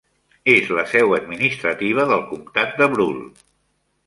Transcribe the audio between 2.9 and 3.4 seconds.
Brule.